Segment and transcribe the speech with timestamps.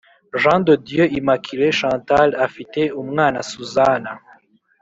[0.33, 4.11] Jean de Dieu Immaculee Chantal afite umwana Suzana